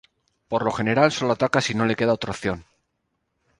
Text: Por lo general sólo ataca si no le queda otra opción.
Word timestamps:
Por 0.51 0.65
lo 0.65 0.71
general 0.71 1.11
sólo 1.11 1.33
ataca 1.33 1.61
si 1.61 1.75
no 1.75 1.85
le 1.85 1.95
queda 1.95 2.13
otra 2.17 2.31
opción. 2.31 2.65